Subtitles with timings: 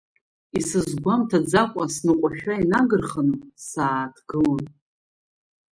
[0.57, 3.35] Исызгәамҭаӡакәа сныҟәашәа инагырханы,
[3.67, 4.63] сааҭгылон.